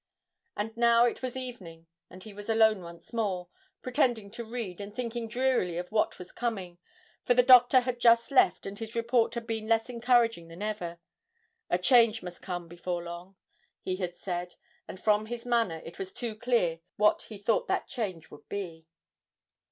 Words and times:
And 0.57 0.75
now 0.75 1.05
it 1.05 1.21
was 1.21 1.37
evening, 1.37 1.85
and 2.09 2.23
he 2.23 2.33
was 2.33 2.49
alone 2.49 2.81
once 2.81 3.13
more, 3.13 3.49
pretending 3.83 4.31
to 4.31 4.43
read, 4.43 4.81
and 4.81 4.95
thinking 4.95 5.27
drearily 5.27 5.77
of 5.77 5.91
what 5.91 6.17
was 6.17 6.31
coming; 6.31 6.79
for 7.23 7.35
the 7.35 7.43
doctor 7.43 7.81
had 7.81 7.99
just 7.99 8.31
left, 8.31 8.65
and 8.65 8.79
his 8.79 8.95
report 8.95 9.35
had 9.35 9.45
been 9.45 9.67
less 9.67 9.89
encouraging 9.91 10.47
than 10.47 10.63
ever 10.63 10.97
a 11.69 11.77
change 11.77 12.23
must 12.23 12.41
come 12.41 12.67
before 12.67 13.03
long, 13.03 13.35
he 13.79 13.97
had 13.97 14.17
said, 14.17 14.55
and 14.87 14.99
from 14.99 15.27
his 15.27 15.45
manner 15.45 15.83
it 15.85 15.99
was 15.99 16.13
too 16.13 16.35
clear 16.35 16.79
what 16.95 17.21
he 17.29 17.37
thought 17.37 17.67
that 17.67 17.87
change 17.87 18.31
would 18.31 18.49
be. 18.49 18.87